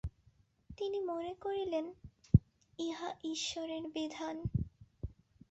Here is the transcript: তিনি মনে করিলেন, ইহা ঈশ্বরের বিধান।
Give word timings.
তিনি 0.77 0.99
মনে 0.99 1.33
করিলেন, 1.33 1.85
ইহা 2.79 3.09
ঈশ্বরের 3.23 3.83
বিধান। 3.87 4.43